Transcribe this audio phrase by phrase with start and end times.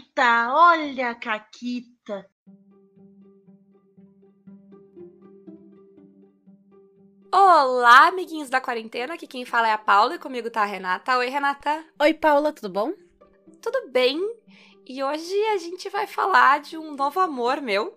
[0.00, 2.26] Caquita, olha a Caquita.
[7.32, 9.14] Olá, amiguinhos da quarentena.
[9.14, 11.18] Aqui quem fala é a Paula e comigo tá a Renata.
[11.18, 11.84] Oi, Renata.
[12.00, 12.92] Oi, Paula, tudo bom?
[13.60, 14.18] Tudo bem?
[14.86, 17.94] E hoje a gente vai falar de um novo amor meu.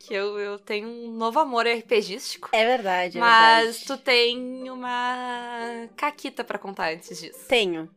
[0.00, 2.48] Que eu, eu tenho um novo amor RPGístico.
[2.52, 3.86] É verdade, é mas verdade.
[3.86, 7.46] tu tem uma caquita pra contar antes disso.
[7.48, 7.88] Tenho.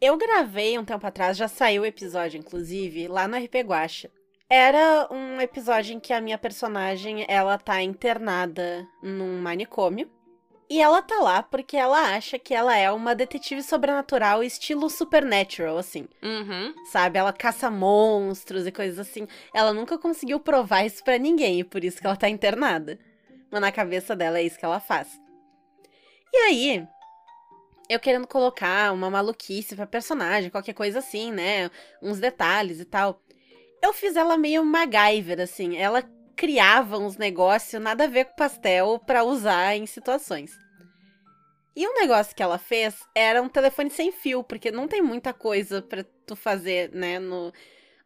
[0.00, 4.10] Eu gravei um tempo atrás, já saiu o episódio, inclusive, lá no RP Guacha.
[4.48, 10.10] Era um episódio em que a minha personagem, ela tá internada num manicômio.
[10.70, 15.76] E ela tá lá porque ela acha que ela é uma detetive sobrenatural estilo supernatural,
[15.76, 16.08] assim.
[16.22, 16.72] Uhum.
[16.86, 17.18] Sabe?
[17.18, 19.26] Ela caça monstros e coisas assim.
[19.52, 22.98] Ela nunca conseguiu provar isso pra ninguém, e por isso que ela tá internada.
[23.50, 25.20] Mas na cabeça dela é isso que ela faz.
[26.32, 26.88] E aí,
[27.90, 31.68] eu querendo colocar uma maluquice pra personagem, qualquer coisa assim, né?
[32.00, 33.20] Uns detalhes e tal.
[33.82, 35.76] Eu fiz ela meio MacGyver, assim.
[35.76, 36.04] Ela
[36.36, 40.52] criava uns negócios nada a ver com pastel pra usar em situações.
[41.74, 45.32] E um negócio que ela fez era um telefone sem fio, porque não tem muita
[45.32, 47.52] coisa pra tu fazer, né, no,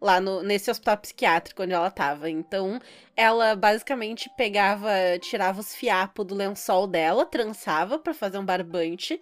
[0.00, 2.30] lá no, nesse hospital psiquiátrico onde ela tava.
[2.30, 2.80] Então,
[3.14, 9.20] ela basicamente pegava, tirava os fiapos do lençol dela, trançava pra fazer um barbante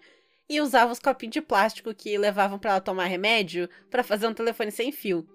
[0.52, 4.34] e usava os copinhos de plástico que levavam pra ela tomar remédio pra fazer um
[4.34, 5.26] telefone sem fio.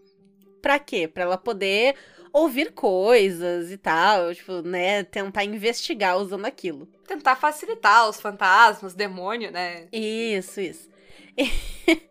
[0.61, 1.07] Pra quê?
[1.07, 1.95] Pra ela poder
[2.31, 6.85] ouvir coisas e tal, tipo, né, tentar investigar usando aquilo.
[7.07, 9.87] Tentar facilitar os fantasmas, demônio, né?
[9.91, 10.89] Isso, isso.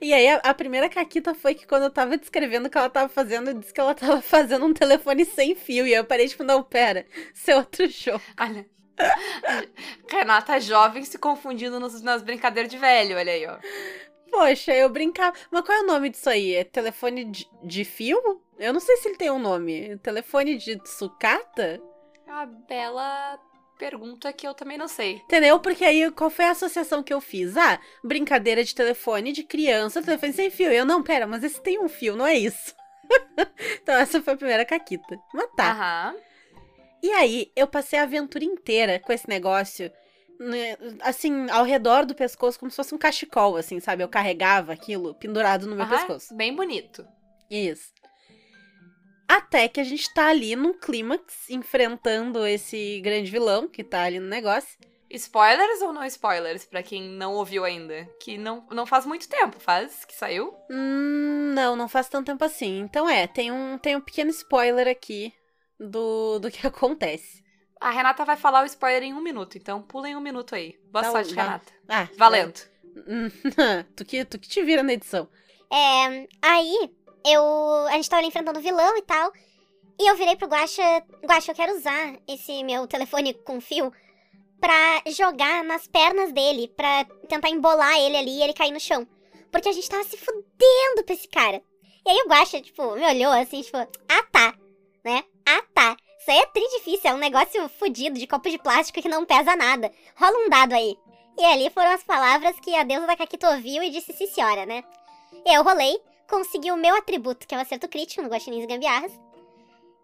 [0.00, 2.90] E, aí, a, a primeira caquita foi que quando eu tava descrevendo o que ela
[2.90, 5.86] tava fazendo, eu disse que ela tava fazendo um telefone sem fio.
[5.86, 8.20] E aí eu parei, tipo, não, pera, isso é outro jogo.
[8.40, 8.66] Olha.
[10.10, 13.58] Renata jovem se confundindo nos- nas brincadeiras de velho, olha aí, ó.
[14.30, 15.34] Poxa, eu brincava.
[15.50, 16.54] Mas qual é o nome disso aí?
[16.54, 18.20] É telefone de, de fio?
[18.58, 19.96] Eu não sei se ele tem um nome.
[19.98, 21.80] Telefone de sucata?
[22.26, 23.38] É uma bela
[23.78, 25.14] pergunta que eu também não sei.
[25.24, 25.58] Entendeu?
[25.60, 27.56] Porque aí, qual foi a associação que eu fiz?
[27.56, 30.70] Ah, brincadeira de telefone de criança, telefone sem fio.
[30.70, 32.74] Eu, não, pera, mas esse tem um fio, não é isso.
[33.82, 35.18] então essa foi a primeira caquita.
[35.32, 35.70] Mas tá.
[35.70, 36.16] Aham.
[37.02, 39.90] E aí, eu passei a aventura inteira com esse negócio,
[40.38, 44.02] né, assim, ao redor do pescoço, como se fosse um cachecol, assim, sabe?
[44.02, 46.34] Eu carregava aquilo pendurado no meu Aham, pescoço.
[46.34, 47.06] Bem bonito.
[47.50, 47.92] Isso.
[49.28, 54.18] Até que a gente tá ali num clímax, enfrentando esse grande vilão que tá ali
[54.18, 54.78] no negócio.
[55.10, 58.04] Spoilers ou não spoilers, pra quem não ouviu ainda?
[58.20, 60.54] Que não, não faz muito tempo, faz que saiu.
[60.70, 62.80] Hum, não, não faz tanto tempo assim.
[62.80, 65.32] Então é, tem um, tem um pequeno spoiler aqui
[65.78, 67.42] do, do que acontece.
[67.80, 70.76] A Renata vai falar o spoiler em um minuto, então pula em um minuto aí.
[70.90, 71.44] Boa Tá, sorte, vai.
[71.44, 71.72] Renata.
[71.88, 72.60] Ah, Valendo.
[73.06, 73.28] Hum,
[73.94, 75.28] tu, que, tu que te vira na edição.
[75.70, 76.90] É, aí,
[77.24, 77.42] eu.
[77.88, 79.32] A gente tava ali enfrentando o vilão e tal.
[80.00, 80.82] E eu virei pro Guaxa.
[81.24, 83.92] Guaxa, eu quero usar esse meu telefone com fio
[84.60, 89.06] pra jogar nas pernas dele, pra tentar embolar ele ali e ele cair no chão.
[89.52, 91.62] Porque a gente tava se fudendo pra esse cara.
[92.04, 94.54] E aí o Guaxa, tipo, me olhou assim, tipo, ah tá,
[95.04, 95.22] né?
[95.50, 95.96] Ah tá.
[96.20, 99.24] Isso aí é tri difícil, é um negócio fudido de copo de plástico que não
[99.24, 99.90] pesa nada.
[100.14, 100.94] Rola um dado aí.
[101.38, 104.66] E ali foram as palavras que a deusa da Caquita ouviu e disse sim senhora,
[104.66, 104.84] né?
[105.46, 105.98] Eu rolei,
[106.28, 109.12] consegui o meu atributo, que é o acerto crítico no Guaxinins Gambiarras.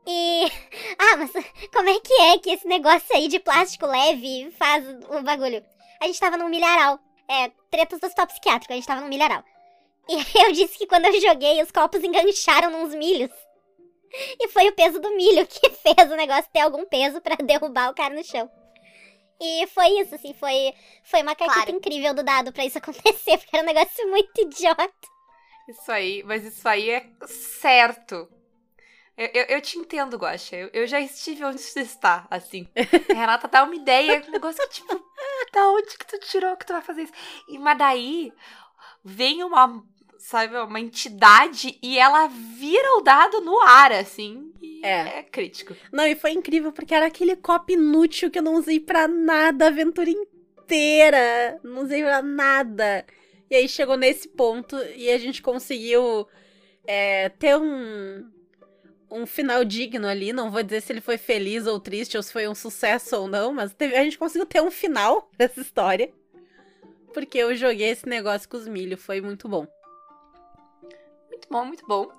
[0.06, 0.50] E.
[0.98, 1.32] Ah, mas
[1.72, 5.62] como é que é que esse negócio aí de plástico leve faz o bagulho?
[6.00, 6.98] A gente tava num milharal.
[7.28, 9.44] É, tretas do hospital psiquiátrico, a gente tava num milharal.
[10.08, 13.30] E eu disse que quando eu joguei, os copos engancharam nos milhos.
[14.40, 17.90] E foi o peso do milho que fez o negócio ter algum peso pra derrubar
[17.90, 18.50] o cara no chão.
[19.40, 21.70] E foi isso, assim, foi, foi uma caquita Claro.
[21.72, 24.90] incrível do dado pra isso acontecer, porque era um negócio muito idiota.
[25.68, 28.28] Isso aí, mas isso aí é certo.
[29.16, 30.56] Eu, eu, eu te entendo, Guaxa.
[30.56, 32.68] Eu, eu já estive onde você está, assim.
[33.10, 34.92] A Renata dá uma ideia, um negócio que, tipo,
[35.52, 37.12] da onde que tu tirou que tu vai fazer isso?
[37.48, 38.32] E, mas daí
[39.04, 39.82] vem uma,
[40.26, 44.50] sabe, uma entidade e ela vira o dado no ar, assim.
[44.62, 45.18] E É.
[45.18, 45.76] é crítico.
[45.92, 49.66] Não, e foi incrível porque era aquele copo inútil que eu não usei pra nada
[49.66, 51.60] a aventura inteira.
[51.62, 53.04] Não usei pra nada.
[53.50, 56.26] E aí chegou nesse ponto e a gente conseguiu
[56.86, 58.26] é, ter um,
[59.10, 60.32] um final digno ali.
[60.32, 63.28] Não vou dizer se ele foi feliz ou triste, ou se foi um sucesso ou
[63.28, 66.10] não, mas teve- a gente conseguiu ter um final dessa história.
[67.12, 69.66] Porque eu joguei esse negócio com os milho, foi muito bom.
[71.44, 72.10] Muito bom, muito bom.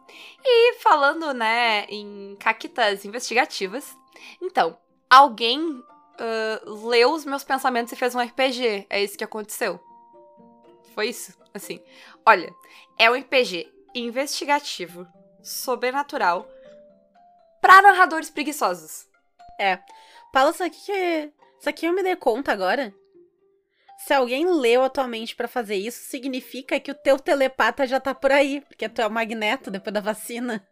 [0.43, 3.97] E falando, né, em caquitas investigativas,
[4.41, 4.77] então,
[5.09, 5.83] alguém
[6.17, 8.87] ah, leu os meus pensamentos e fez um RPG.
[8.89, 9.79] É isso que aconteceu.
[10.93, 11.33] Foi isso?
[11.53, 11.79] Assim.
[12.25, 12.53] Olha,
[12.97, 15.07] é um RPG investigativo,
[15.41, 16.47] sobrenatural,
[17.61, 19.07] pra narradores preguiçosos.
[20.31, 21.31] Paula, isso aqui que.
[21.59, 22.93] Isso aqui eu me dei conta agora.
[24.05, 28.31] Se alguém leu atualmente pra fazer isso, significa que o teu telepata já tá por
[28.31, 30.63] aí, porque tu é o magneto depois da vacina.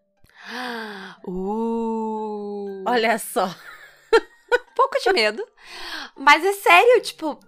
[1.26, 2.84] Uh.
[2.86, 3.46] Olha só.
[4.54, 5.44] um pouco de medo.
[6.16, 7.40] Mas é sério, tipo,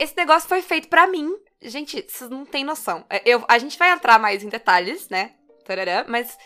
[0.00, 1.32] esse negócio foi feito pra mim.
[1.62, 3.04] Gente, vocês não têm noção.
[3.08, 5.34] É, Eu, a gente vai entrar mais em detalhes, né?
[5.64, 6.36] Tarará, mas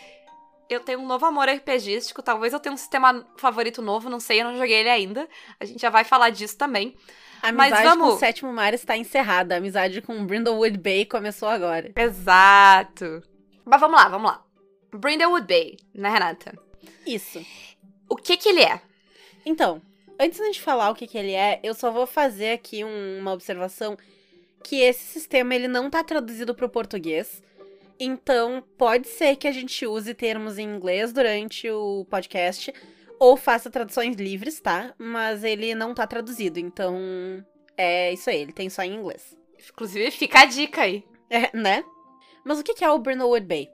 [0.69, 2.21] eu tenho um novo amor RPGístico.
[2.21, 5.27] Talvez eu tenha um sistema favorito novo, não sei, eu não joguei ele ainda.
[5.59, 6.95] A gente já vai falar disso também.
[7.41, 9.55] A Mas amizade com vamos- o sétimo mar está encerrada.
[9.55, 11.91] A amizade com Brindlewood Bay começou agora.
[11.95, 13.21] Exato.
[13.65, 14.43] Mas vamos lá, vamos lá.
[14.93, 16.57] Brindlewood Bay, né, Renata?
[17.05, 17.43] Isso.
[18.09, 18.81] O que que ele é?
[19.45, 19.81] Então,
[20.19, 23.31] antes gente falar o que, que ele é, eu só vou fazer aqui um- uma
[23.33, 23.97] observação
[24.63, 27.41] que esse sistema ele não tá traduzido para o português.
[27.99, 32.73] Então, pode ser que a gente use termos em inglês durante o podcast
[33.19, 34.93] ou faça traduções livres, tá?
[34.97, 36.97] Mas ele não tá traduzido, então
[37.77, 39.37] é isso aí, ele tem só em inglês.
[39.69, 41.03] Inclusive, fica a dica aí.
[41.29, 41.83] É, né?
[42.43, 43.69] Mas o que é o Brindlewood Bay?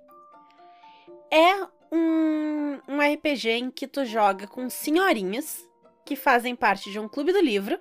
[1.31, 5.63] É um, um RPG em que tu joga com senhorinhas
[6.03, 7.80] que fazem parte de um clube do livro,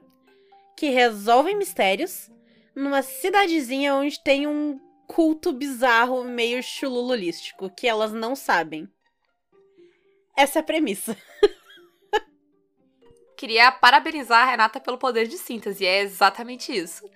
[0.77, 2.31] que resolvem mistérios,
[2.75, 8.89] numa cidadezinha onde tem um culto bizarro meio chulululístico, que elas não sabem.
[10.37, 11.17] Essa é a premissa.
[13.37, 17.09] Queria parabenizar a Renata pelo poder de síntese, é exatamente isso.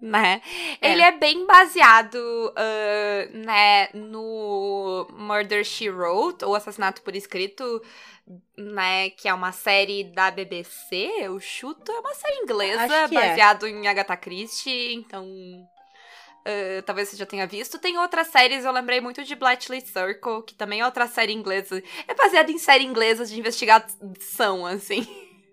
[0.00, 0.42] Né?
[0.82, 0.92] É.
[0.92, 2.18] Ele é bem baseado,
[2.54, 7.82] ah, né, no Murder She Wrote, ou Assassinato por Escrito,
[8.56, 13.08] né, que é uma série da BBC, eu chuto, é uma série inglesa, é.
[13.08, 15.26] baseado em Agatha Christie, então...
[16.44, 17.78] ah, talvez você já tenha visto.
[17.78, 21.82] Tem outras séries, eu lembrei muito de Bletchley Circle, que também é outra série inglesa.
[22.06, 25.06] É baseada em série inglesa de investigação, assim.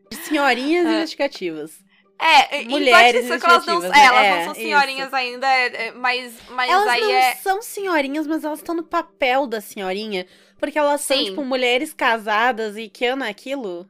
[0.10, 0.94] De senhorinhas É.
[0.98, 1.80] investigativas.
[2.24, 4.06] É, Mulheres em elas não, é, né?
[4.06, 7.36] elas É, não são senhorinhas ainda, é, é, mas, mas Elas aí não é.
[7.38, 10.28] são senhorinhas, mas elas estão no papel da senhorinha.
[10.60, 11.26] Porque elas são, Sim.
[11.26, 13.90] tipo, mulheres casadas e que ano é aquilo?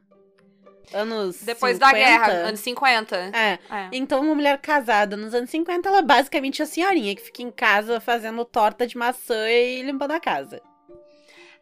[0.92, 1.78] Anos Depois 50?
[1.78, 3.16] da guerra, anos 50.
[3.16, 3.52] É.
[3.52, 3.88] É.
[3.92, 7.50] Então, uma mulher casada nos anos 50, ela é basicamente a senhorinha que fica em
[7.50, 10.60] casa fazendo torta de maçã e limpando a casa.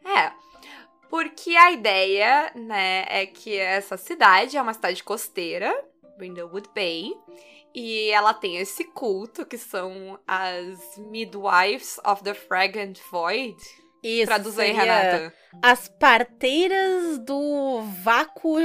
[0.03, 0.31] É.
[1.09, 5.73] Porque a ideia, né, é que essa cidade é uma cidade costeira,
[6.17, 7.13] Brindlewood Bay,
[7.73, 13.57] e ela tem esse culto que são as Midwives of the Fragrant Void.
[14.03, 15.33] Isso Traduz aí, Renata.
[15.61, 18.57] As parteiras do vácuo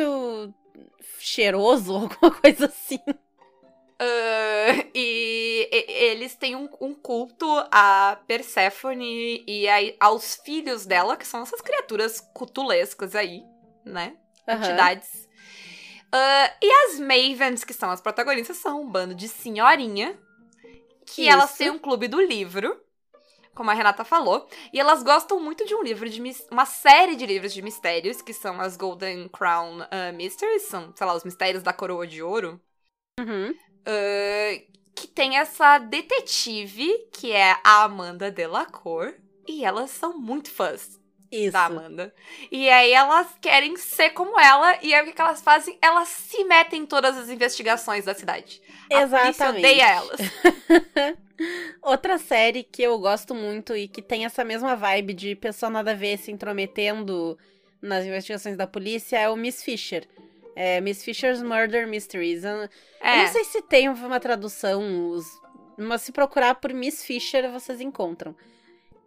[1.19, 2.99] cheiroso, alguma coisa assim.
[3.99, 11.17] Ah, e, e- eles têm um, um culto a Perséfone e a- aos filhos dela,
[11.17, 13.43] que são essas criaturas cutulescas aí,
[13.85, 14.17] né?
[14.49, 14.59] Aham.
[14.65, 15.29] Entidades.
[16.13, 20.19] Ah, e as Mavens, que são as protagonistas, são um bando de senhorinha.
[21.07, 21.31] Que Isso.
[21.31, 22.81] elas têm um clube do livro,
[23.57, 24.47] como a Renata falou.
[24.73, 28.33] E elas gostam muito de um livro de uma série de livros de mistérios, que
[28.33, 32.61] são as Golden Crown ah, Mysteries, são, sei lá, os mistérios da coroa de ouro.
[33.19, 33.53] Uhum.
[33.85, 34.63] Ah,
[34.95, 39.15] que tem essa detetive, que é a Amanda Delacour.
[39.49, 41.01] E elas são muito fãs
[41.45, 41.53] Isso.
[41.53, 42.15] da Amanda.
[42.51, 44.79] E aí elas querem ser como ela.
[44.83, 45.79] E aí o que, que elas fazem?
[45.83, 48.61] Elas se metem em todas as investigações da cidade.
[48.93, 49.59] A Exatamente.
[49.59, 50.21] odeia elas.
[51.83, 55.91] Outra série que eu gosto muito e que tem essa mesma vibe de pessoa nada
[55.91, 57.39] a ver se intrometendo
[57.81, 60.07] nas investigações da polícia é o Miss Fisher.
[60.55, 62.43] É Miss Fisher's Murder Mysteries.
[62.45, 62.69] Eu, eu
[63.01, 63.25] É.
[63.25, 64.83] não sei se tem uma tradução,
[65.77, 68.35] mas se procurar por Miss Fisher vocês encontram.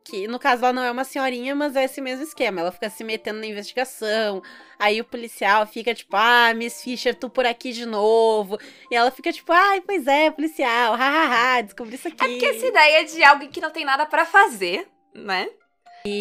[0.09, 2.61] Que no caso ela não é uma senhorinha, mas é esse mesmo esquema.
[2.61, 4.41] Ela fica se metendo na investigação.
[4.79, 8.57] Aí o policial fica tipo, ah, Miss Fisher, tu por aqui de novo.
[8.89, 12.23] E ela fica tipo, ai, pois é, policial, hahaha, descobri isso aqui.
[12.23, 15.49] É porque essa ideia de alguém que não tem nada pra fazer, né?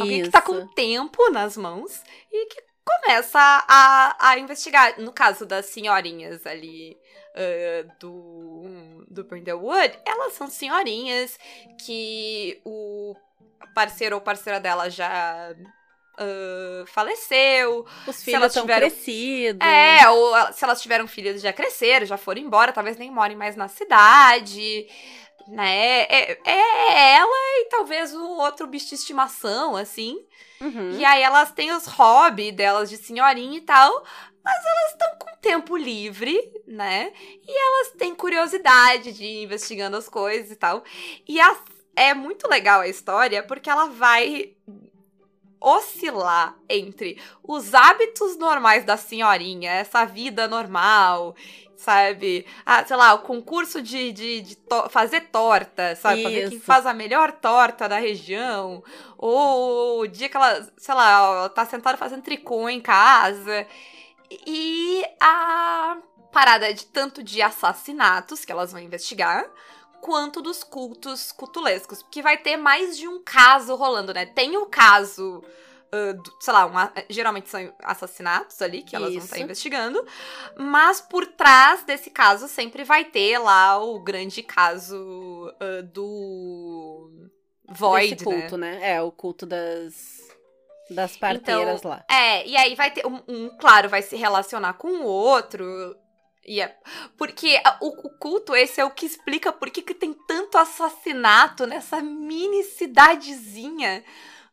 [0.00, 5.00] Alguém que tá com tempo nas mãos e que começa a, a investigar.
[5.00, 6.96] No caso das senhorinhas ali
[7.38, 11.38] ah, do, do Brindlewood, elas são senhorinhas
[11.86, 13.14] que o
[13.74, 15.54] parceiro ou parceira dela já
[16.18, 17.86] ah, faleceu.
[18.06, 19.66] Os se filhos elas estão tiveram- crescidos.
[19.68, 23.54] É, ou se elas tiveram filhos já cresceram, já foram embora, talvez nem morem mais
[23.56, 24.86] na cidade,
[25.46, 26.02] né?
[26.02, 30.16] É, é ela e talvez o outro bicho de estimação, assim.
[30.60, 30.90] Uhum.
[30.98, 34.04] E aí elas têm os hobbies delas de senhorinha e tal,
[34.44, 37.12] mas elas estão com tempo livre, né?
[37.16, 40.82] E elas têm curiosidade de ir investigando as coisas e tal.
[41.28, 41.62] E as-
[41.98, 44.52] é muito legal a história porque ela vai
[45.60, 51.34] oscilar entre os hábitos normais da senhorinha, essa vida normal,
[51.76, 52.46] sabe?
[52.64, 56.22] Ah, sei lá, o concurso de, de, de to fazer torta, sabe?
[56.22, 56.66] Pra ver quem Isso.
[56.66, 58.82] faz a melhor torta da região.
[59.16, 63.66] Ou o dia que ela, sei lá, ela tá sentada fazendo tricô em casa.
[64.46, 65.98] E a
[66.32, 69.44] parada de tanto de assassinatos que elas vão investigar,
[70.00, 72.02] quanto dos cultos cutulescos.
[72.02, 74.26] Porque vai ter mais de um caso rolando, né?
[74.26, 75.42] Tem o caso.
[75.90, 76.72] ah, do- sei lá, um
[77.08, 79.44] geralmente são assassinatos ali que elas vão estar Isso.
[79.44, 80.06] investigando,
[80.56, 87.30] mas por trás desse caso sempre vai ter lá o grande caso ah, do
[87.70, 88.72] Void, Desse culto, né?
[88.78, 88.92] né?
[88.96, 90.18] É, o culto das,
[90.90, 92.04] das parteiras lá.
[92.10, 95.96] É, e aí vai ter um, um, claro, vai se relacionar com o outro.
[96.48, 96.74] É,
[97.16, 101.66] porque o, o culto esse é o que explica por que, que tem tanto assassinato
[101.66, 104.02] nessa mini cidadezinha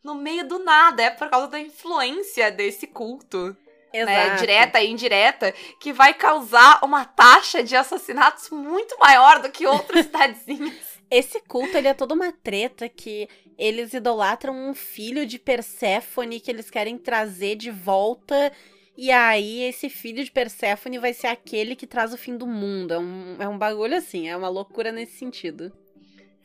[0.04, 1.04] no meio do nada.
[1.04, 3.56] É por causa da influência desse culto,
[3.94, 4.36] né?
[4.36, 10.06] Direta e indireta, que vai causar uma taxa de assassinatos muito maior do que outras
[10.06, 10.96] cidadezinhas.
[11.10, 16.52] Esse culto, ele é toda uma treta que eles idolatram um filho de Perséfone que
[16.52, 18.52] eles querem trazer de volta.
[18.98, 22.94] E aí, esse filho de Perséfone vai ser aquele que traz o fim do mundo.
[22.94, 25.72] É um, é um bagulho assim, é uma loucura nesse sentido.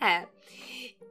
[0.00, 0.26] É.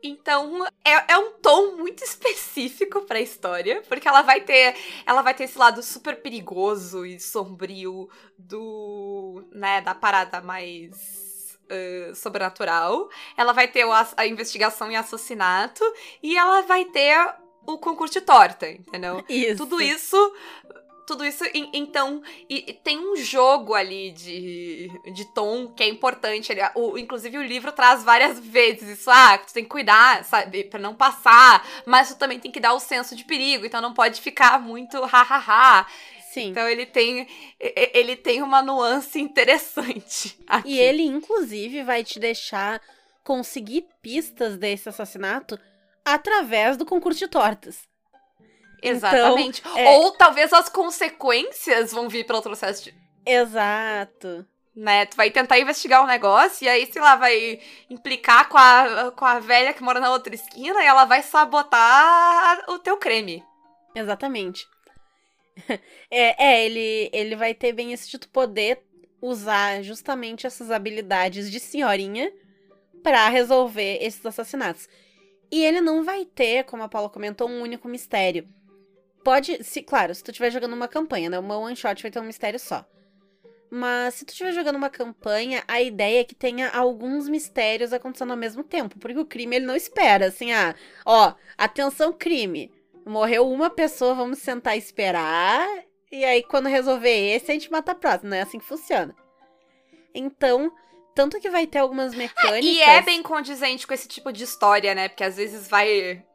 [0.01, 5.33] Então, é, é um tom muito específico pra história, porque ela vai ter, ela vai
[5.33, 13.09] ter esse lado super perigoso e sombrio do, né, da parada mais ah, sobrenatural.
[13.37, 15.83] Ela vai ter ass- a investigação e assassinato
[16.21, 17.17] e ela vai ter
[17.65, 19.23] o concurso de torta, entendeu?
[19.29, 19.57] Isso.
[19.57, 20.33] Tudo isso.
[21.09, 25.87] Tudo isso, em- então, e, e tem um jogo ali de, de tom que é
[25.89, 26.51] importante.
[26.51, 29.09] Ele, o, inclusive, o livro traz várias vezes isso.
[29.09, 31.65] Ah, tu tem que cuidar, sabe, pra não passar.
[31.83, 35.01] Mas tu também tem que dar o senso de perigo, então não pode ficar muito
[35.03, 35.87] ha-ha-ha.
[36.31, 36.49] Sim.
[36.49, 37.27] Então ele tem, e-
[37.59, 40.37] e- ele tem uma nuance interessante.
[40.47, 40.69] Aqui.
[40.75, 42.79] E ele, inclusive, vai te deixar
[43.23, 45.59] conseguir pistas desse assassinato
[46.05, 47.88] através do concurso de tortas.
[48.81, 49.61] Exatamente.
[49.75, 52.95] é- Ou talvez as consequências vão vir pelo processo de.
[53.25, 54.45] Exato.
[54.75, 55.05] né?
[55.05, 57.59] Tu vai tentar investigar um negócio e aí, sei lá, vai
[57.89, 62.63] implicar com a, com a velha que mora na outra esquina e ela vai sabotar
[62.69, 63.43] o teu creme.
[63.95, 64.65] Exatamente.
[66.11, 68.81] É, é, ele, ele vai ter bem esse de tu poder
[69.21, 72.31] usar justamente essas habilidades de senhorinha
[73.03, 74.87] pra resolver esses assassinatos.
[75.51, 78.47] E ele não vai ter, como a Paula comentou, um único mistério.
[79.29, 81.37] Pode, se, claro, se tu estiver jogando uma campanha, né?
[81.37, 82.83] Uma one shot vai ter um mistério só.
[83.69, 88.31] Mas se tu estiver jogando uma campanha, a ideia é que tenha alguns mistérios acontecendo
[88.31, 88.97] ao mesmo tempo.
[88.97, 90.73] Porque o crime ele não espera, assim, ah,
[91.05, 92.71] ó, atenção, crime.
[93.05, 95.67] Morreu uma pessoa, vamos sentar e esperar.
[96.11, 98.31] E aí, quando resolver esse, a gente mata a próxima.
[98.31, 99.15] Não é assim que funciona.
[100.11, 100.73] Então,
[101.13, 102.65] tanto que vai ter algumas mecânicas.
[102.65, 105.07] E é bem condizente com esse tipo de história, né?
[105.07, 106.25] Porque às vezes vai.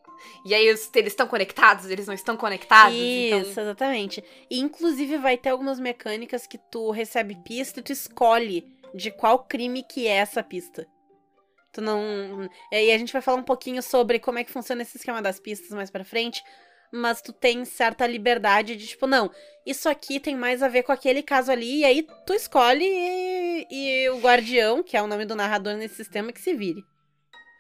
[0.44, 2.94] E aí eles estão conectados, eles não estão conectados.
[2.94, 3.62] Isso, Então...
[3.62, 4.24] exatamente.
[4.50, 8.64] E inclusive vai ter algumas mecânicas que tu recebe pista e tu escolhe
[8.94, 10.86] de qual crime que é essa pista.
[11.72, 12.48] Tu não.
[12.70, 15.40] E a gente vai falar um pouquinho sobre como é que funciona esse esquema das
[15.40, 16.42] pistas mais pra frente.
[16.92, 19.28] Mas tu tem certa liberdade de, tipo, não,
[19.66, 23.66] isso aqui tem mais a ver com aquele caso ali, e aí tu escolhe e,
[23.68, 26.84] e o guardião, que é o nome do narrador nesse sistema, que se vire.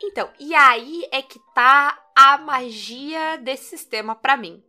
[0.02, 4.62] Então, e aí é que tá a magia desse sistema pra mim.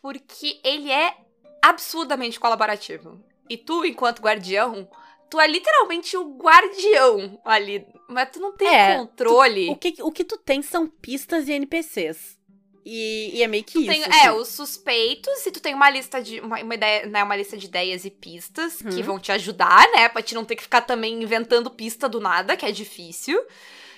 [0.00, 1.14] Porque ele é
[1.62, 3.22] absurdamente colaborativo.
[3.48, 4.88] E tu, enquanto guardião,
[5.28, 7.86] tu é literalmente o guardião ali.
[8.08, 9.68] Mas tu não tem É, controle.
[9.70, 12.38] O que, o que tu tem são pistas e NPCs.
[12.84, 14.08] E, e é meio que Tu tem, isso.
[14.10, 14.38] é, assim.
[14.40, 16.40] os suspeitos, e tu tem uma lista de.
[16.40, 19.02] Uma, uma ideia, né, uma lista de ideias e pistas que Uhum.
[19.02, 20.08] vão te ajudar, né?
[20.08, 23.38] Pra te não ter que ficar também inventando pista do nada, que é difícil.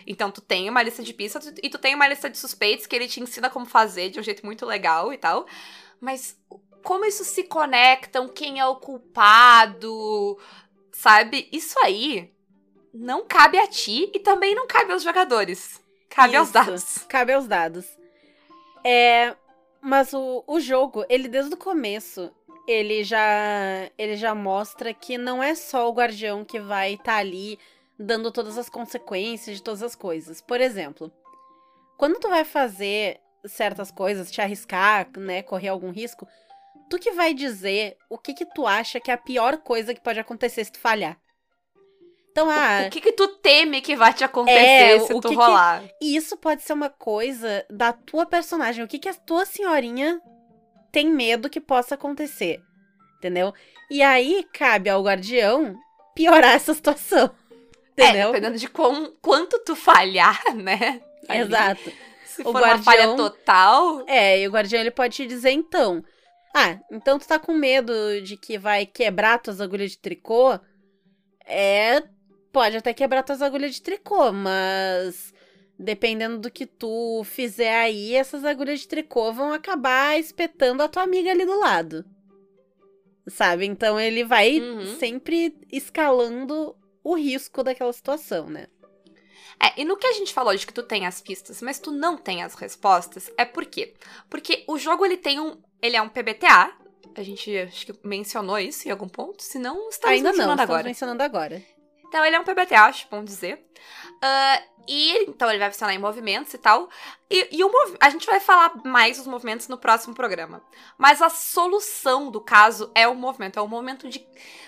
[0.06, 2.94] Então tu tem uma lista de pistas e tu tem uma lista de suspeitos que
[2.96, 5.46] ele te ensina como fazer de um jeito muito legal e tal.
[6.00, 6.36] Mas
[6.82, 10.38] como isso se conectam, quem é o culpado,
[10.92, 11.48] sabe?
[11.52, 12.32] Isso aí
[12.92, 15.80] não cabe a ti e também não cabe aos jogadores.
[16.08, 16.54] Cabe aos Isso.
[16.54, 16.98] dados.
[17.08, 17.86] Cabe aos dados.
[18.84, 19.34] É,
[19.80, 22.30] mas o, o jogo, ele desde o começo,
[22.66, 27.58] ele já ele já mostra que não é só o guardião que vai estar ali
[27.98, 30.40] dando todas as consequências de todas as coisas.
[30.40, 31.12] Por exemplo,
[31.96, 36.26] quando tu vai fazer certas coisas, te arriscar, né, correr algum risco,
[36.88, 40.00] tu que vai dizer o que que tu acha que é a pior coisa que
[40.00, 41.16] pode acontecer se tu falhar.
[42.30, 45.28] Então, ah, O que que tu teme que vai te acontecer É, se o tu
[45.28, 45.84] que- rolar?
[46.00, 48.82] e isso pode ser uma coisa da tua personagem.
[48.82, 50.18] O que, que a tua senhorinha
[50.90, 52.58] tem medo que possa acontecer?
[53.18, 53.52] Entendeu?
[53.90, 55.76] E aí cabe ao guardião
[56.14, 57.30] piorar essa situação.
[57.96, 58.32] É, Entendeu?
[58.32, 61.00] dependendo de quão, quanto tu falhar, né?
[61.28, 61.40] ali.
[61.40, 61.92] Exato.
[62.24, 65.50] Se O for uma falha guardião- total, É, e o guardião ele pode te dizer
[65.50, 66.02] então.
[66.54, 70.58] Ah, então tu tá com medo de que vai quebrar tuas agulhas de tricô?
[71.46, 72.02] É,
[72.52, 75.32] pode até quebrar tuas agulhas de tricô, mas
[75.78, 81.02] dependendo do que tu fizer aí, essas agulhas de tricô vão acabar espetando a tua
[81.02, 82.04] amiga ali do lado.
[83.28, 83.66] Sabe?
[83.66, 84.96] Então ele vai Uhum.
[84.98, 88.66] sempre escalando o risco daquela situação, né?
[89.62, 91.92] É, e no que a gente falou de que tu tem as pistas, mas tu
[91.92, 93.94] não tem as respostas, é por quê?
[94.28, 95.56] Porque o jogo ele tem um.
[95.80, 96.72] Ele é um PBTA.
[97.14, 99.42] A gente acho que mencionou isso em algum ponto.
[99.42, 100.84] Se não, estamos Ainda não, mencionando estamos agora.
[100.84, 101.62] mencionando agora.
[102.12, 103.64] Então ele é um PBTA, acho bom dizer.
[104.20, 106.90] Ah, e então ele vai funcionar em movimentos e tal.
[107.30, 110.62] E, e o movi- a gente vai falar mais dos movimentos no próximo programa.
[110.98, 113.58] Mas a solução do caso é o movimento.
[113.58, 114.18] É o momento de.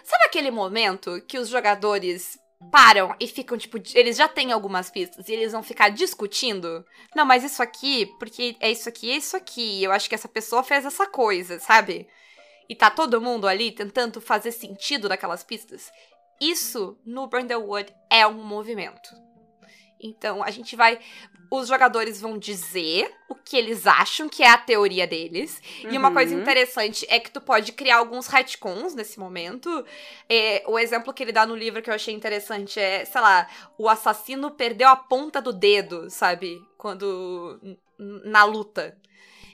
[0.03, 2.39] Sabe aquele momento que os jogadores
[2.73, 6.83] param e ficam, tipo, eles já têm algumas pistas e eles vão ficar discutindo?
[7.15, 9.85] Não, mas isso aqui, porque é isso aqui, é isso aqui.
[9.85, 12.09] Eu acho que essa pessoa fez essa coisa, sabe?
[12.71, 15.93] E tá todo mundo ali tentando fazer sentido daquelas pistas.
[16.51, 19.11] Isso no Brandlewood é um movimento.
[20.01, 20.99] Então a gente vai.
[21.51, 25.63] Os jogadores vão dizer o que eles acham que é a teoria deles.
[25.89, 26.41] E uma coisa Uhum.
[26.43, 29.85] interessante é que tu pode criar alguns retcons nesse momento.
[30.29, 33.49] É, o exemplo que ele dá no livro que eu achei interessante é, sei lá,
[33.79, 36.59] o assassino perdeu a ponta do dedo, sabe?
[36.77, 37.79] Quando.
[37.99, 38.99] na luta.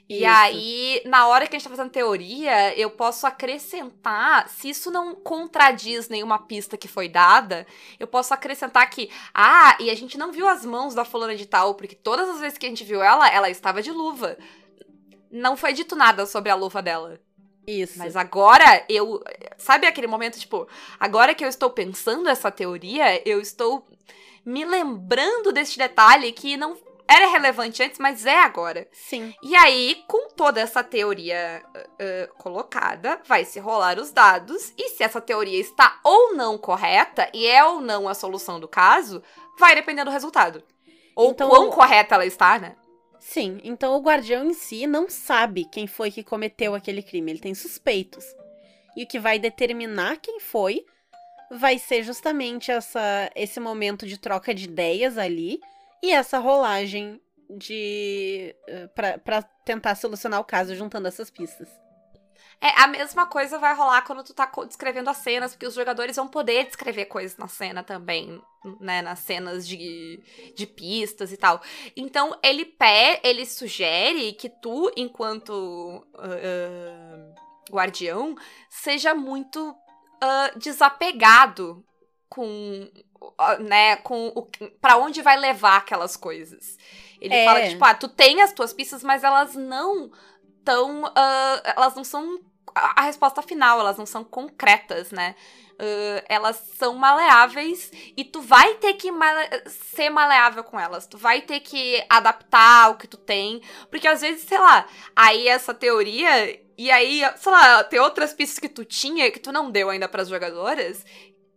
[0.09, 0.27] E Isso.
[0.27, 5.15] aí, na hora que a gente tá fazendo teoria, eu posso acrescentar, se isso não
[5.15, 7.65] contradiz nenhuma pista que foi dada,
[7.97, 11.45] eu posso acrescentar que, ah, e a gente não viu as mãos da fulana de
[11.45, 14.37] tal, porque todas as vezes que a gente viu ela, ela estava de luva.
[15.31, 17.17] Não foi dito nada sobre a luva dela.
[17.65, 17.97] Isso.
[17.97, 19.23] Mas agora eu.
[19.57, 20.67] Sabe aquele momento, tipo,
[20.99, 23.87] agora que eu estou pensando essa teoria, eu estou
[24.43, 26.75] me lembrando deste detalhe que não
[27.11, 28.87] era relevante antes, mas é agora.
[28.91, 29.33] Sim.
[29.43, 35.03] E aí, com toda essa teoria uh, colocada, vai se rolar os dados, e se
[35.03, 39.21] essa teoria está ou não correta, e é ou não a solução do caso,
[39.59, 40.63] vai depender do resultado.
[41.15, 42.75] Ou Então- quão correta ela está, né?
[43.19, 47.39] Sim, então o guardião em si não sabe quem foi que cometeu aquele crime, ele
[47.39, 48.25] tem suspeitos.
[48.97, 50.83] E o que vai determinar quem foi
[51.51, 55.59] vai ser justamente essa, esse momento de troca de ideias ali
[56.01, 58.87] e essa rolagem de eh,
[59.23, 61.67] pra tentar solucionar o caso juntando essas pistas.
[62.63, 66.15] É, a mesma coisa vai rolar quando tu tá descrevendo as cenas, porque os jogadores
[66.15, 68.39] vão poder descrever coisas na cena também,
[68.79, 69.01] né?
[69.01, 70.21] Nas cenas de,
[70.55, 71.59] de pistas e tal.
[71.97, 77.33] Então, ele pé, ele sugere que tu, enquanto ah,
[77.71, 78.35] guardião,
[78.69, 79.75] seja muito
[80.21, 81.83] ah, desapegado
[82.31, 82.89] com,
[83.59, 84.47] né, com o
[84.79, 86.77] para onde vai levar aquelas coisas.
[87.19, 87.43] Ele É.
[87.45, 90.09] fala que, tipo, ah, tu tem as tuas pistas, mas elas não
[90.63, 91.11] tão.
[91.13, 92.39] ah, elas não são
[92.73, 95.35] a, resposta final, elas não são concretas, né?
[95.77, 101.05] Ah, elas são maleáveis e tu vai ter que male- ser maleável com elas.
[101.05, 103.61] Tu vai ter que adaptar o que tu tem.
[103.89, 106.61] Porque às vezes, sei lá, aí essa teoria.
[106.77, 110.07] E aí, sei lá, tem outras pistas que tu tinha que tu não deu ainda
[110.07, 111.03] pras jogadoras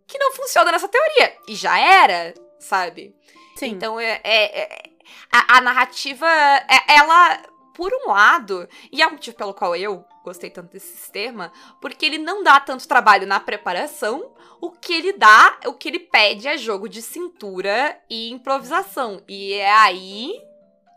[0.07, 1.37] que não funciona nessa teoria.
[1.47, 3.15] E já era, sabe?
[3.55, 3.67] Sim.
[3.67, 4.89] Então, é, é- é-
[5.31, 7.41] a, a narrativa, é- ela,
[7.73, 12.05] por um lado, e é um motivo pelo qual eu gostei tanto desse sistema, porque
[12.05, 16.47] ele não dá tanto trabalho na preparação, o que ele dá, o que ele pede
[16.47, 19.21] é jogo de cintura e improvisação.
[19.27, 20.33] E é aí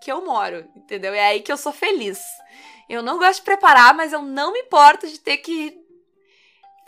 [0.02, 1.12] que eu moro, entendeu?
[1.12, 2.18] É aí que eu sou feliz.
[2.88, 5.78] Eu não gosto de preparar, mas eu não me importo de ter que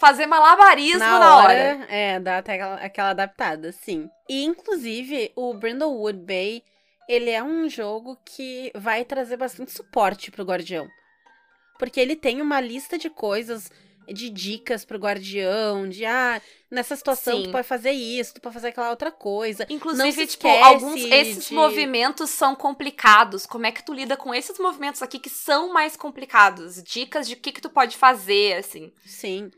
[0.01, 1.87] fazer malabarismo na, hora.
[1.91, 4.09] É, dá até aquela, aquela adaptada, sim.
[4.27, 6.63] E, inclusive, o Brindlewood Bay,
[7.07, 10.89] ele é um jogo que vai trazer bastante suporte pro Guardião.
[11.79, 13.71] Porque ele tem uma lista de coisas,
[14.09, 17.43] de dicas pro Guardião, de, ah, nessa situação Sim.
[17.45, 19.67] tu pode fazer isso, tu pode fazer aquela outra coisa.
[19.69, 23.45] Inclusive, tipo, alguns esses de- movimentos são complicados.
[23.45, 26.83] Como é que tu lida com esses movimentos aqui que são mais complicados?
[26.83, 28.91] Dicas de o que que tu pode fazer, assim.
[29.05, 29.51] Sim.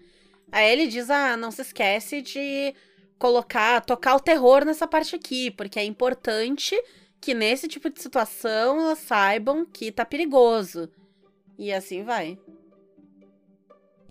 [0.52, 2.74] Aí ele diz, ah, não se esquece de
[3.18, 6.78] colocar, tocar o terror nessa parte aqui, porque é importante
[7.20, 10.90] que nesse tipo de situação elas saibam que tá perigoso.
[11.58, 12.38] E assim vai.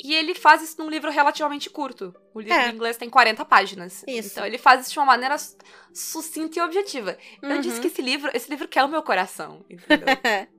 [0.03, 2.15] E ele faz isso num livro relativamente curto.
[2.33, 2.69] O livro É.
[2.69, 4.03] em inglês tem 40 páginas.
[4.07, 4.31] Isso.
[4.31, 5.55] Então ele faz isso de uma maneira su-
[5.93, 7.15] sucinta e objetiva.
[7.41, 7.61] Eu Uhum.
[7.61, 10.07] disse que esse livro, esse livro quer o meu coração, entendeu?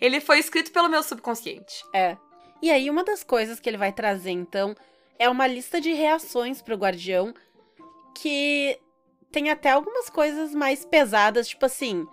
[0.00, 1.82] ele foi escrito pelo meu subconsciente.
[1.92, 2.16] É.
[2.62, 4.74] E aí, uma das coisas que ele vai trazer, então,
[5.18, 7.34] é uma lista de reações pro guardião
[8.14, 8.78] que
[9.30, 12.06] tem até algumas coisas mais pesadas, tipo assim.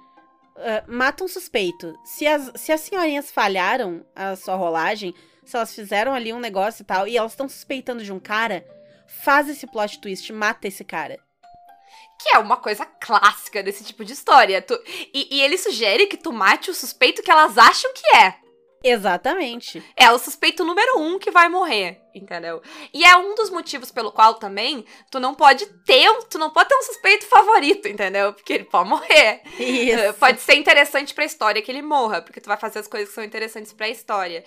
[0.57, 1.97] ah, mata um suspeito.
[2.03, 5.13] Se as, se as senhorinhas falharam a sua rolagem,
[5.45, 8.65] se elas fizeram ali um negócio e tal, e elas estão suspeitando de um cara,
[9.07, 11.17] faz esse plot twist, mata esse cara.
[12.21, 14.61] Que é uma coisa clássica desse tipo de história.
[14.61, 14.79] Tu-
[15.13, 18.35] e, e ele sugere que tu mate o suspeito que elas acham que é.
[18.83, 19.81] Exatamente.
[19.95, 22.61] É o suspeito número um que vai morrer, entendeu?
[22.93, 26.49] E é um dos motivos pelo qual também tu não pode ter um, tu não
[26.49, 28.33] pode ter um suspeito favorito, entendeu?
[28.33, 29.41] Porque ele pode morrer.
[29.57, 30.13] Eh, Isso.
[30.15, 33.15] Pode ser interessante pra história que ele morra, porque tu vai fazer as coisas que
[33.15, 34.43] são interessantes pra história.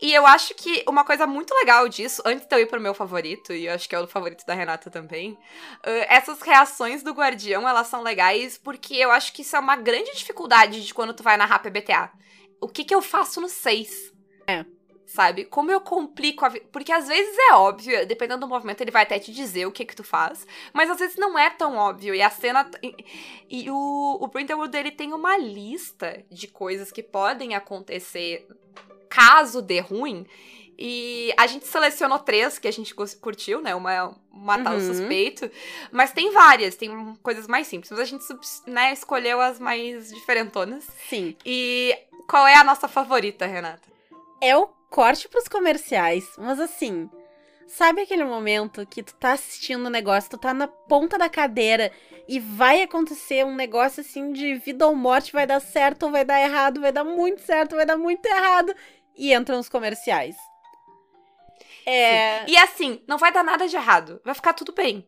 [0.00, 2.94] E eu acho que uma coisa muito legal disso, antes de eu ir pro meu
[2.94, 5.36] favorito, e eu acho que é o favorito da Renata também,
[5.82, 9.76] eh, essas reações do Guardião, elas são legais porque eu acho que isso é uma
[9.76, 12.10] grande dificuldade de quando tu vai narrar PBTA.
[12.60, 14.12] O que que eu faço no 6?
[14.46, 14.64] É.
[15.06, 15.44] Sabe?
[15.44, 16.64] Como eu complico a vida.
[16.72, 19.84] Porque às vezes é óbvio, dependendo do movimento, ele vai até te dizer o que
[19.84, 20.46] que tu faz.
[20.72, 22.14] Mas às vezes não é tão óbvio.
[22.14, 22.68] E a cena.
[22.82, 22.94] E,
[23.48, 28.46] e o, o Brindlewood, ele tem uma lista de coisas que podem acontecer
[29.08, 30.26] caso dê ruim.
[30.76, 33.74] E a gente selecionou três que a gente curtiu, né?
[33.76, 34.86] Uma é matar o Uhum.
[34.86, 35.48] suspeito.
[35.92, 37.90] Mas tem várias, tem coisas mais simples.
[37.92, 38.24] Mas a gente
[38.66, 40.84] né, escolheu as mais diferentonas.
[41.08, 41.36] Sim.
[41.46, 41.96] E
[42.28, 43.94] qual é a nossa favorita, Renata?
[44.44, 47.08] é o corte pros comerciais, mas assim,
[47.66, 51.90] sabe aquele momento que tu tá assistindo o negócio, tu tá na ponta da cadeira
[52.28, 56.26] e vai acontecer um negócio assim de vida ou morte, vai dar certo ou vai
[56.26, 58.74] dar errado, vai dar muito certo, vai dar muito errado,
[59.16, 60.36] e entram os comerciais.
[61.86, 62.48] É.
[62.48, 64.20] E assim, não vai dar nada de errado.
[64.24, 65.06] Vai ficar tudo bem.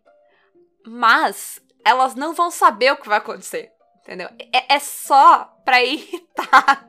[0.86, 3.72] Mas elas não vão saber o que vai acontecer.
[4.02, 4.28] Entendeu?
[4.52, 6.86] É, é só pra irritar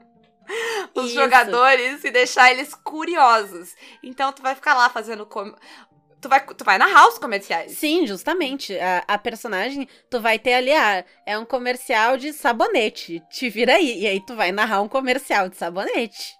[0.93, 3.75] os jogadores e deixar eles curiosos.
[4.03, 5.25] Então tu vai ficar lá fazendo.
[5.25, 5.53] Com...
[6.19, 7.73] Tu, vai, tu vai narrar os comerciais.
[7.73, 8.77] Sim, justamente.
[8.79, 13.21] A, a personagem, tu vai ter ali, ah, é um comercial de sabonete.
[13.29, 14.01] Te vira aí.
[14.01, 16.35] E aí tu vai narrar um comercial de sabonete.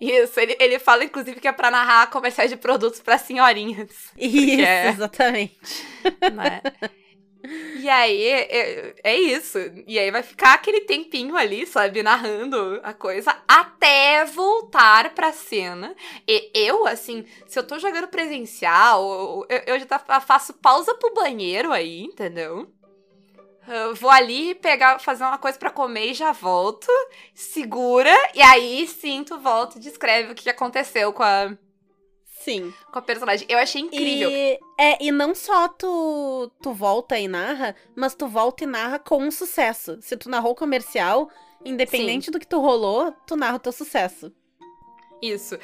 [0.00, 3.90] Isso, ele, ele fala, inclusive, que é pra narrar comerciais de produtos pra senhorinhas.
[4.16, 4.88] Isso, é.
[4.90, 5.58] exatamente.
[6.32, 6.62] né?
[7.44, 9.58] E aí, é, é isso.
[9.86, 15.94] E aí vai ficar aquele tempinho ali, sabe, narrando a coisa, até voltar pra cena.
[16.26, 21.14] E eu, assim, se eu tô jogando presencial, eu, eu já tá- faço pausa pro
[21.14, 22.68] banheiro aí, entendeu?
[23.66, 26.88] Eu vou ali pegar, fazer uma coisa pra comer e já volto.
[27.34, 31.54] Segura, e aí sim tu volta e descreve o que aconteceu com a,
[32.40, 32.72] Sim.
[32.92, 33.46] com a personagem.
[33.50, 34.30] Eu achei incrível.
[34.30, 38.98] E, é, e não só tu, tu volta e narra, mas tu volta e narra
[38.98, 39.98] com um sucesso.
[40.00, 41.28] Se tu narrou comercial,
[41.64, 44.32] independente do que tu rolou, tu narra o teu sucesso.
[45.20, 45.58] Isso.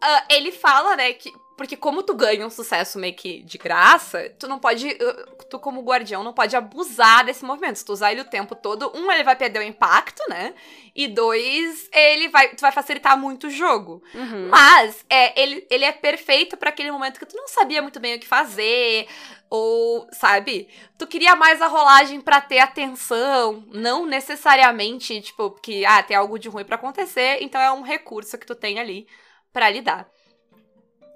[0.00, 1.32] Ah, ele fala, né, que.
[1.58, 4.88] Porque como tu ganha um sucesso meio que de graça, tu não pode.
[4.88, 7.76] ah, Tu, como guardião, não pode abusar desse movimento.
[7.76, 10.54] Se tu usar ele o tempo todo, um, ele vai perder o impacto, né?
[10.94, 12.50] E dois, ele vai.
[12.54, 14.00] Tu vai facilitar muito o jogo.
[14.14, 14.48] Uhum.
[14.48, 18.14] Mas é, ele, ele é perfeito pra aquele momento que tu não sabia muito bem
[18.14, 19.08] o que fazer.
[19.50, 20.68] Ou, sabe?
[20.96, 23.64] Tu queria mais a rolagem pra ter atenção.
[23.72, 27.38] Não necessariamente, tipo, que ah, tem algo de ruim pra acontecer.
[27.40, 29.08] Então é um recurso que tu tem ali
[29.52, 30.08] pra lidar.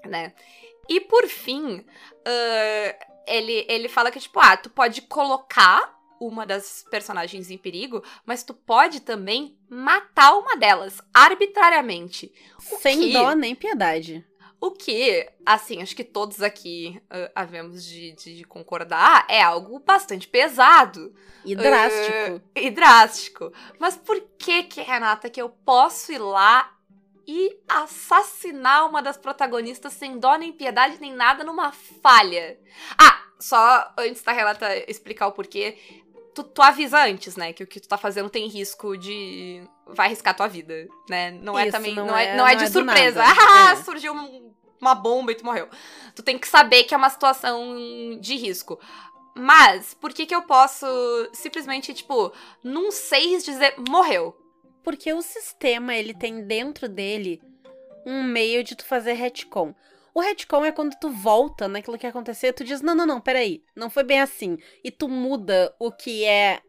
[0.07, 0.33] Né?
[0.89, 1.85] E por fim,
[2.27, 8.03] ah, ele, ele fala que, tipo, ah, tu pode colocar uma das personagens em perigo,
[8.25, 12.33] mas tu pode também matar uma delas arbitrariamente.
[12.81, 14.25] Sem que- dó nem piedade.
[14.61, 20.29] O que, assim, acho que todos aqui ah, havemos de, de concordar, é algo bastante
[20.29, 21.13] pesado
[21.45, 22.41] E drástico.
[22.55, 23.53] e drástico.
[23.81, 26.73] Mas por que que, Renata, que eu posso ir lá
[27.27, 32.59] e assassinar uma das protagonistas sem dó nem piedade nem nada numa falha?
[32.99, 35.79] Ah, só antes da Renata explicar o porquê,
[36.35, 39.63] tu, tu avisa antes, né, que o que tu tá fazendo tem risco de...
[39.87, 41.31] vai arriscar tua vida, né?
[41.33, 41.95] Não é Isso, também...
[41.95, 43.23] não Não, é, é- não é não de é do surpresa.
[43.25, 43.77] Ah, É.
[43.77, 45.69] surgiu um- uma bomba e tu morreu.
[46.15, 47.73] Tu tem que saber que é uma situação
[48.21, 48.81] de risco.
[49.35, 50.87] Mas, por que que eu posso
[51.33, 52.33] simplesmente, tipo,
[52.63, 54.37] num 6 dizer morreu?
[54.83, 57.41] Porque o sistema, ele tem dentro dele
[58.05, 59.75] um meio de tu fazer retcon.
[60.15, 63.63] O retcon é quando tu volta naquilo que aconteceu tu diz, não, não, não, peraí,
[63.75, 64.59] não foi bem assim.
[64.85, 66.61] E tu muda o que é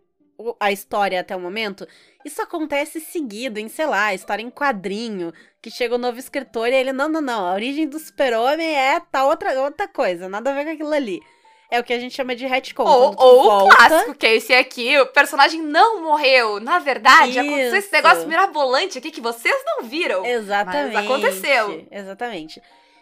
[0.60, 1.88] a história até o momento,
[2.26, 6.76] isso acontece seguido em, sei lá, história em quadrinho, que chega o novo escritor e
[6.76, 10.54] ele, não, não, não, a origem do super-homem é tá outra, outra coisa, nada a
[10.54, 11.22] ver com aquilo ali.
[11.74, 12.84] É o que a gente chama de retcon.
[12.84, 16.60] Ou, ou o volta- clássico, que é esse aqui, o personagem não morreu.
[16.60, 17.96] Na verdade, aconteceu esse Isso.
[17.96, 20.24] negócio mirabolante aqui que vocês não viram.
[20.24, 20.94] Exatamente.
[20.94, 21.88] Mas aconteceu.
[21.90, 22.62] Exatamente.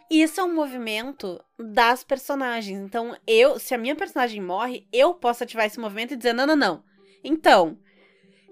[0.09, 2.79] E isso é um movimento das personagens.
[2.79, 6.47] Então, eu, se a minha personagem morre, eu posso ativar esse movimento e dizer: não,
[6.47, 6.83] não, não.
[7.21, 7.77] Então.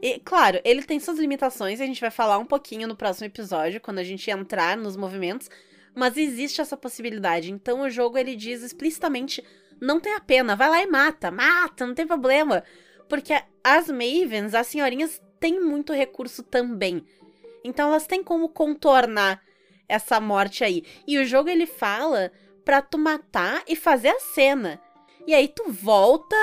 [0.02, 3.80] E, claro, ele tem suas limitações, a gente vai falar um pouquinho no próximo episódio,
[3.80, 5.50] quando a gente entrar nos movimentos.
[5.96, 7.52] Mas existe essa possibilidade.
[7.52, 9.42] Então, o jogo ele diz explicitamente:
[9.82, 12.64] não tem a pena, vai lá e mata, mata, não tem problema.
[13.08, 17.04] Porque as Mavens, as senhorinhas, têm muito recurso também.
[17.64, 19.42] Então elas têm como contornar
[19.88, 20.84] essa morte aí.
[21.08, 22.32] E o jogo ele fala
[22.64, 24.80] pra tu matar e fazer a cena.
[25.26, 26.36] E aí tu volta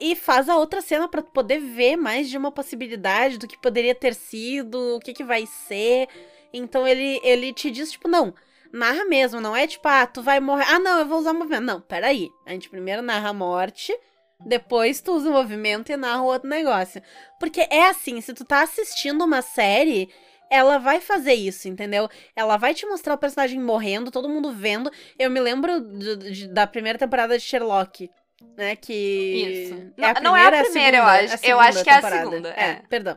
[0.00, 3.58] e faz a outra cena pra tu poder ver mais de uma possibilidade do que
[3.58, 6.08] poderia ter sido, o que que vai ser.
[6.52, 8.34] Então ele ele te diz tipo, não,
[8.74, 10.64] narra mesmo, não é tipo, ah, tu vai morrer.
[10.68, 11.62] Ah, não, eu vou usar o movimento.
[11.64, 12.28] Não, peraí.
[12.46, 13.96] A gente primeiro narra a morte,
[14.44, 17.00] depois tu usa o movimento e narra o outro negócio.
[17.38, 20.08] Porque é assim, se tu tá assistindo uma série,
[20.50, 22.08] ela vai fazer isso, entendeu?
[22.36, 24.90] Ela vai te mostrar o personagem morrendo, todo mundo vendo.
[25.18, 28.10] Eu me lembro de- de- da primeira temporada de Sherlock.
[28.58, 28.92] Né, que.
[28.92, 29.74] Isso.
[29.96, 31.34] É Não- a não é a primeira, primeira, eu segunda?
[31.34, 31.44] acho.
[31.44, 32.82] A Eu acho que é a segunda, é.
[32.90, 33.16] perdão.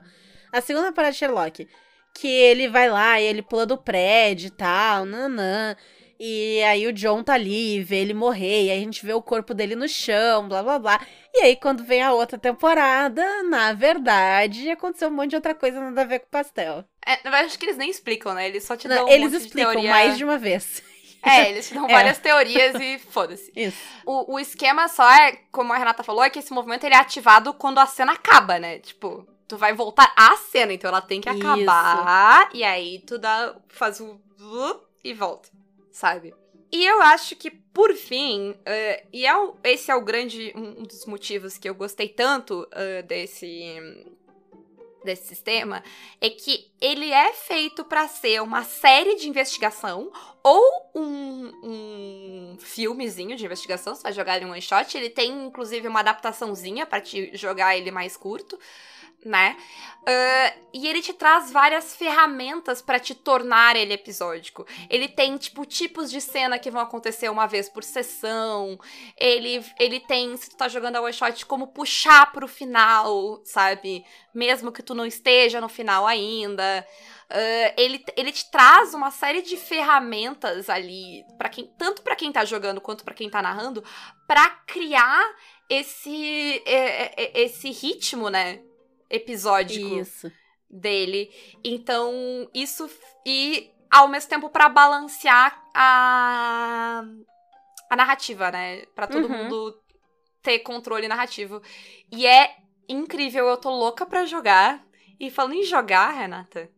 [0.54, 1.68] A segunda temporada de Sherlock.
[2.18, 5.76] Que ele vai lá e ele pula do prédio e tal, nanã.
[6.20, 9.14] E aí o John tá ali, e vê ele morrer, e aí a gente vê
[9.14, 11.08] o corpo dele no chão, blá blá blá.
[11.32, 15.80] E aí, quando vem a outra temporada, na verdade, aconteceu um monte de outra coisa
[15.80, 16.84] nada a ver com o pastel.
[17.06, 18.48] É, eu acho que eles nem explicam, né?
[18.48, 19.92] Eles só te Não, dão um eles de explicam teoria...
[19.92, 20.82] mais de uma vez.
[21.24, 21.94] É, eles te dão É.
[21.94, 23.52] várias teorias e foda-se.
[23.56, 23.78] Isso.
[24.04, 26.98] O, o esquema só é, como a Renata falou, é que esse movimento ele é
[26.98, 28.80] ativado quando a cena acaba, né?
[28.80, 31.40] Tipo, tu vai voltar à cena, então ela tem que Isso.
[31.40, 32.50] acabar.
[32.54, 34.20] E aí tu dá, faz o
[35.04, 35.50] e volta,
[35.92, 36.34] sabe?
[36.72, 40.84] E eu acho que, por fim, eh, e é o- esse é o grande, um
[40.84, 44.06] dos motivos que eu gostei tanto eh, desse,
[45.04, 45.82] desse sistema,
[46.20, 50.12] é que ele é feito pra ser uma série de investigação
[50.44, 54.98] ou um, um filmezinho de investigação, você vai jogar ele em one shot.
[54.98, 58.60] Ele tem, inclusive, uma adaptaçãozinha pra te jogar ele mais curto,
[59.26, 59.58] né?
[60.06, 64.66] Ah, e ele te traz várias ferramentas pra te tornar ele episódico.
[64.90, 68.80] Ele tem, tipo, tipos de cena que vão acontecer uma vez por sessão.
[69.18, 74.06] Ele, ele tem, se tu tá jogando a one shot, como puxar pro final, sabe?
[74.34, 76.86] Mesmo que tu não esteja no final ainda.
[77.30, 82.32] Ah, ele, ele te traz uma série de ferramentas ali, para quem, tanto pra quem
[82.32, 83.84] tá jogando quanto pra quem tá narrando,
[84.26, 85.22] pra criar
[85.70, 88.62] esse, é, é, esse ritmo, né?
[89.10, 90.32] Episódico Isso.
[90.70, 91.30] dele.
[91.64, 92.12] Então,
[92.54, 92.90] isso.
[93.26, 97.04] E ao mesmo tempo pra balancear a.
[97.90, 98.86] a narrativa, né?
[98.96, 99.44] Pra todo Uhum.
[99.44, 99.80] mundo
[100.42, 101.62] ter controle narrativo.
[102.12, 102.56] E é
[102.90, 104.86] incrível, eu tô louca pra jogar.
[105.20, 106.70] E falando em jogar, Renata.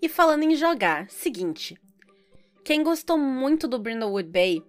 [0.00, 1.76] E falando em jogar, seguinte.
[2.64, 4.62] Quem gostou muito do Brindlewood Bay,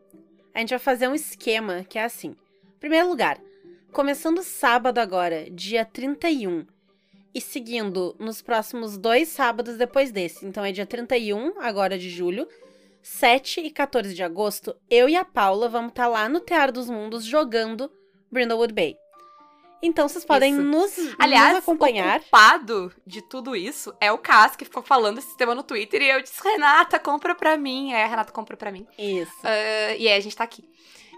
[0.53, 2.35] a gente vai fazer um esquema que é assim.
[2.79, 3.39] Primeiro lugar,
[3.91, 6.65] começando sábado agora, dia 31,
[7.33, 10.45] e seguindo nos próximos dois sábados depois desse.
[10.45, 12.47] Então é dia 31, agora de julho,
[13.01, 16.89] 7 e 14 de agosto, eu e a Paula vamos estar lá no Teatro dos
[16.89, 17.91] Mundos jogando
[18.31, 18.95] Brindlewood Bay.
[19.81, 22.19] Então vocês podem nos, nos Aliás, acompanhar.
[22.19, 26.01] o culpado de tudo isso é o Cas, que ficou falando esse tema no Twitter.
[26.01, 27.93] E eu disse, Renata, compra pra mim.
[27.93, 28.87] A Renata comprou pra mim.
[28.97, 29.33] Isso.
[29.43, 30.63] Ah, e aí a gente tá aqui.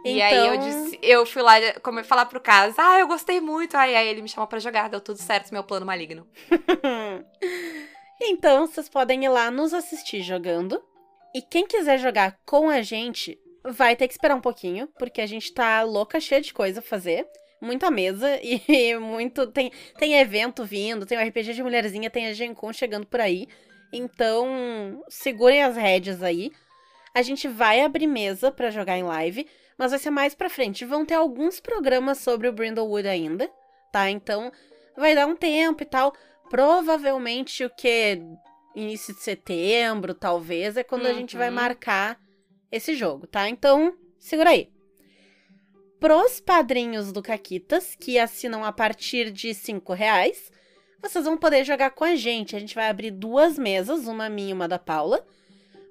[0.06, 3.42] E aí eu Então- disse, eu fui lá como falar pro Cas, ah, eu gostei
[3.42, 3.76] muito.
[3.76, 6.28] Aí, aí ele me chamou pra jogar, deu tudo certo, meu plano maligno.
[8.22, 10.82] então, vocês podem ir lá nos assistir jogando.
[11.34, 15.26] E quem quiser jogar com a gente, vai ter que esperar um pouquinho, porque a
[15.28, 17.26] gente tá louca, cheia de coisa a fazer.
[17.62, 19.48] Muita mesa e muito.
[19.48, 23.20] Tem, tem evento vindo, tem o RPG de mulherzinha, tem a Gen Con chegando por
[23.20, 23.48] aí.
[23.92, 26.52] Então, segurem as rédeas aí.
[27.14, 30.86] A gente vai abrir mesa pra jogar em live, mas vai ser mais pra frente.
[30.86, 33.50] Vão ter alguns programas sobre o Brindlewood ainda,
[33.92, 34.10] tá?
[34.10, 34.52] Então,
[34.96, 36.14] vai dar um tempo e tal.
[36.50, 38.22] Provavelmente o que
[38.76, 41.56] início de setembro, talvez, é quando a gente vai Uhum.
[41.56, 42.20] marcar
[42.72, 43.48] esse jogo, tá?
[43.50, 44.70] Então, segura aí.
[46.00, 50.52] Pros padrinhos do Caquitas, que assinam a partir de 5 reais,
[51.02, 52.56] vocês vão poder jogar com a gente.
[52.56, 55.26] A gente vai abrir duas mesas, uma minha e uma da Paula,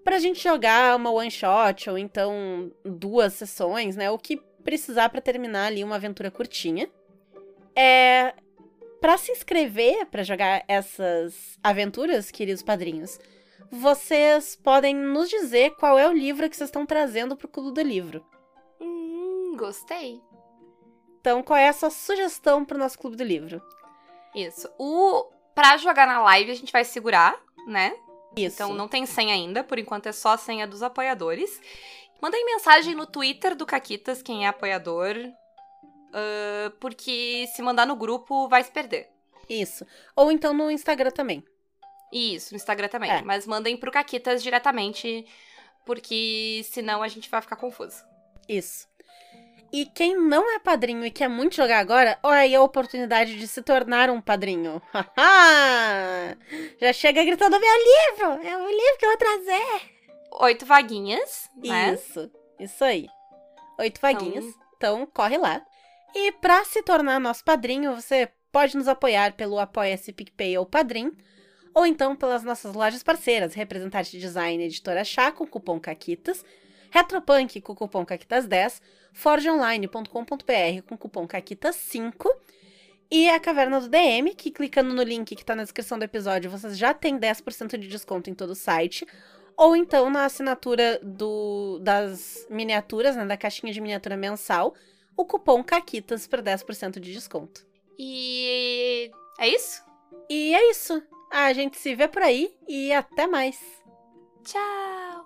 [0.04, 4.10] pra gente jogar uma one shot ou então duas sessões, né?
[4.10, 6.88] O que precisar pra terminar ali uma aventura curtinha.
[7.76, 8.34] É,
[9.00, 13.18] para se inscrever para jogar essas aventuras, queridos padrinhos,
[13.70, 17.82] vocês podem nos dizer qual é o livro que vocês estão trazendo pro Clube do
[17.82, 18.24] Livro.
[18.80, 20.20] Hum, gostei.
[21.20, 23.62] Então, qual é a sua sugestão pro nosso Clube do Livro?
[24.34, 24.68] Isso.
[24.78, 27.96] O pra jogar na live a gente vai segurar, né?
[28.36, 28.54] Isso.
[28.56, 31.60] Então não tem senha ainda, por enquanto é só a senha dos apoiadores.
[32.20, 35.16] Mandem mensagem no Twitter do Caquitas, quem é apoiador.
[36.12, 39.10] ah, porque se mandar no grupo, vai se perder.
[39.48, 39.86] Isso.
[40.16, 41.44] Ou então no Instagram também.
[42.12, 43.10] Isso, no Instagram também.
[43.10, 43.22] É.
[43.22, 45.26] Mas mandem pro Caquitas diretamente,
[45.84, 48.04] porque senão a gente vai ficar confuso.
[48.48, 48.86] Isso.
[49.74, 53.48] E quem não é padrinho e quer muito jogar agora, olha aí a oportunidade de
[53.48, 54.80] se tornar um padrinho.
[56.80, 58.48] Já chega gritando: meu livro!
[58.48, 59.80] É o livro que eu vou trazer!
[60.42, 61.92] Oito vaguinhas, né?
[61.92, 63.08] Isso, isso aí.
[63.80, 64.44] Oito vaguinhas.
[64.76, 65.60] Então, corre lá.
[66.14, 71.10] E pra se tornar nosso padrinho, você pode nos apoiar pelo Apoia-se PicPay ou Padrim,
[71.74, 76.44] ou então pelas nossas lojas parceiras, Representante Design Editora Chá com cupom CAQUITAS,
[76.92, 78.80] Retropunk com cupom CAQUITAS10,
[79.14, 82.27] forgeonline.com.br com cupom CAQUITAS5
[83.11, 86.50] e a Caverna do DM, que clicando no link que tá na descrição do episódio,
[86.50, 89.07] vocês já têm 10% de desconto em todo o site,
[89.57, 94.74] ou então na assinatura do, das miniaturas, né, da caixinha de miniatura mensal,
[95.16, 97.64] o cupom CAQUITAS para 10% de desconto.
[97.96, 99.83] E é isso?
[100.29, 101.00] E é isso.
[101.31, 103.61] A gente se vê por aí e até mais.
[104.42, 105.23] Tchau!